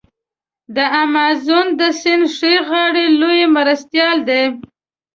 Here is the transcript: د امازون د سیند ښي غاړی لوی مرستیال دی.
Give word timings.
د 0.75 0.77
امازون 1.03 1.67
د 1.79 1.81
سیند 2.01 2.25
ښي 2.35 2.55
غاړی 2.67 3.05
لوی 3.19 3.41
مرستیال 3.55 4.17
دی. 4.29 4.43